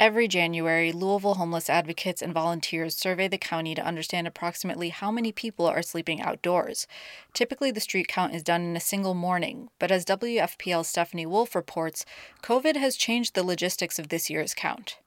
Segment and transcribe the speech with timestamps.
[0.00, 5.32] Every January, Louisville homeless advocates and volunteers survey the county to understand approximately how many
[5.32, 6.86] people are sleeping outdoors.
[7.34, 11.52] Typically, the street count is done in a single morning, but as WFPL's Stephanie Wolf
[11.52, 12.04] reports,
[12.44, 14.98] COVID has changed the logistics of this year's count.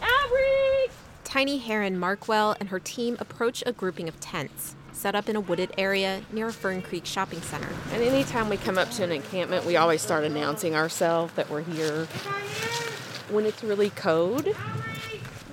[0.00, 0.92] Outreach!
[1.24, 5.40] Tiny Heron Markwell and her team approach a grouping of tents set up in a
[5.40, 7.68] wooded area near Fern Creek Shopping Center.
[7.92, 11.62] And anytime we come up to an encampment, we always start announcing ourselves that we're
[11.62, 12.06] here
[13.30, 14.48] when it's really cold,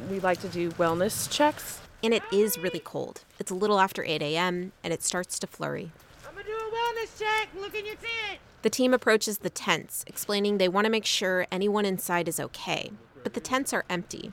[0.09, 1.81] we like to do wellness checks.
[2.03, 3.21] And it is really cold.
[3.39, 5.91] It's a little after 8 a.m., and it starts to flurry.
[6.27, 7.49] I'm gonna do a wellness check.
[7.59, 8.39] Look in your tent.
[8.61, 12.91] The team approaches the tents, explaining they want to make sure anyone inside is okay.
[13.23, 14.31] But the tents are empty.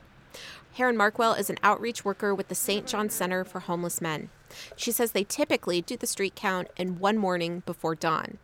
[0.74, 2.86] Heron Markwell is an outreach worker with the St.
[2.86, 4.28] John Center for Homeless Men.
[4.76, 8.38] She says they typically do the street count in one morning before dawn.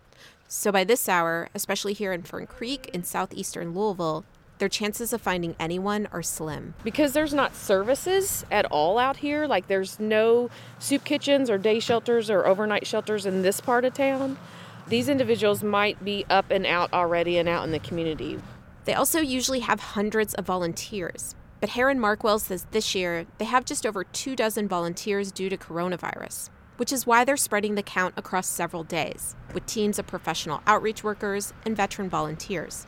[0.48, 4.24] So by this hour, especially here in Fern Creek in southeastern Louisville,
[4.60, 6.74] their chances of finding anyone are slim.
[6.84, 11.80] Because there's not services at all out here, like there's no soup kitchens or day
[11.80, 14.38] shelters or overnight shelters in this part of town,
[14.86, 18.38] these individuals might be up and out already and out in the community.
[18.84, 21.34] They also usually have hundreds of volunteers.
[21.60, 25.56] But Heron Markwell says this year they have just over two dozen volunteers due to
[25.56, 30.62] coronavirus, which is why they're spreading the count across several days, with teams of professional
[30.66, 32.86] outreach workers and veteran volunteers.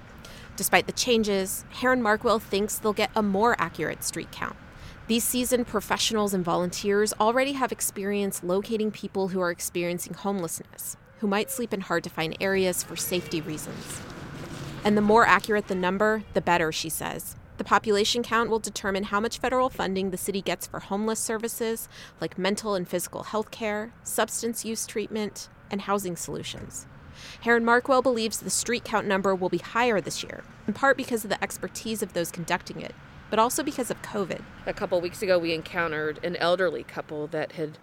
[0.63, 4.55] Despite the changes, Heron Markwell thinks they'll get a more accurate street count.
[5.09, 11.27] These seasoned professionals and volunteers already have experience locating people who are experiencing homelessness, who
[11.27, 14.01] might sleep in hard to find areas for safety reasons.
[14.85, 17.35] And the more accurate the number, the better, she says.
[17.59, 21.89] The population count will determine how much federal funding the city gets for homeless services
[22.21, 26.87] like mental and physical health care, substance use treatment, and housing solutions.
[27.43, 31.25] Heron Markwell believes the street count number will be higher this year, in part because
[31.25, 32.95] of the expertise of those conducting it,
[33.31, 34.43] but also because of COVID.
[34.67, 37.79] A couple weeks ago, we encountered an elderly couple that had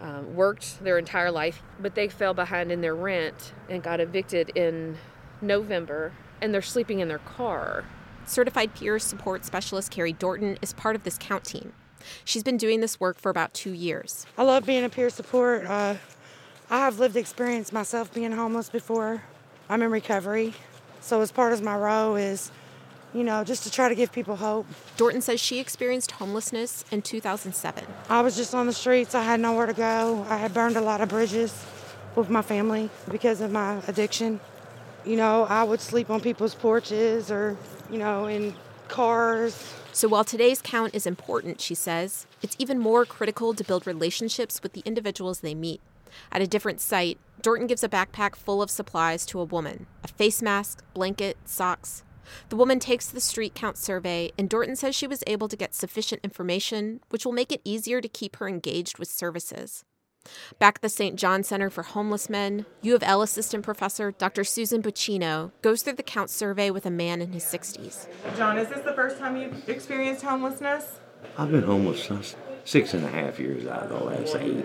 [0.00, 4.50] um, worked their entire life, but they fell behind in their rent and got evicted
[4.54, 4.96] in
[5.42, 7.84] November, and they're sleeping in their car.
[8.24, 11.72] Certified peer support specialist Carrie Dorton is part of this count team.
[12.24, 14.26] She's been doing this work for about two years.
[14.38, 15.66] I love being a peer support.
[15.66, 15.96] Uh,
[16.72, 19.24] I have lived experience myself being homeless before.
[19.68, 20.54] I'm in recovery.
[21.00, 22.52] So as part of my role is,
[23.12, 24.66] you know, just to try to give people hope.
[24.96, 27.84] Dorton says she experienced homelessness in 2007.
[28.08, 29.16] I was just on the streets.
[29.16, 30.24] I had nowhere to go.
[30.28, 31.66] I had burned a lot of bridges
[32.14, 34.38] with my family because of my addiction.
[35.04, 37.56] You know, I would sleep on people's porches or,
[37.90, 38.54] you know, in
[38.86, 39.74] cars.
[39.92, 44.62] So while today's count is important, she says, it's even more critical to build relationships
[44.62, 45.80] with the individuals they meet.
[46.32, 50.08] At a different site, Dorton gives a backpack full of supplies to a woman a
[50.08, 52.04] face mask, blanket, socks.
[52.48, 55.74] The woman takes the street count survey, and Dorton says she was able to get
[55.74, 59.84] sufficient information, which will make it easier to keep her engaged with services.
[60.58, 61.16] Back at the St.
[61.18, 64.44] John Center for Homeless Men, U of L assistant professor Dr.
[64.44, 68.06] Susan Buchino goes through the count survey with a man in his 60s.
[68.36, 71.00] John, is this the first time you've experienced homelessness?
[71.38, 74.64] I've been homeless since six and a half years out of the last eight.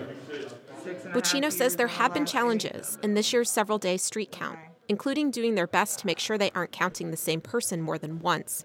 [0.86, 4.58] Buchino says there have been challenges in this year's several day street count,
[4.88, 8.20] including doing their best to make sure they aren't counting the same person more than
[8.20, 8.64] once.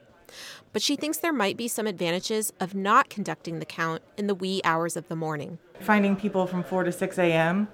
[0.71, 4.35] But she thinks there might be some advantages of not conducting the count in the
[4.35, 5.57] wee hours of the morning.
[5.79, 7.67] Finding people from 4 to 6 a.m.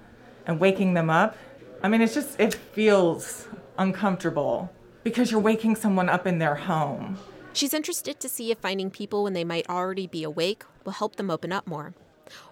[0.46, 1.36] and waking them up,
[1.82, 3.46] I mean, it's just, it feels
[3.78, 4.72] uncomfortable
[5.04, 7.18] because you're waking someone up in their home.
[7.52, 11.16] She's interested to see if finding people when they might already be awake will help
[11.16, 11.94] them open up more.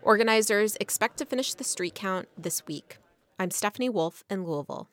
[0.03, 2.99] Organizers expect to finish the street count this week.
[3.39, 4.89] I'm Stephanie Wolf in Louisville.